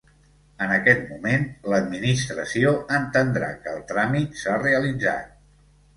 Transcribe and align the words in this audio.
En 0.67 0.71
aquest 0.75 1.03
moment 1.09 1.43
l'Administració 1.73 2.73
entendrà 3.01 3.53
que 3.67 3.77
el 3.77 3.87
tràmit 3.93 4.41
s'ha 4.45 4.57
realitzat. 4.65 5.35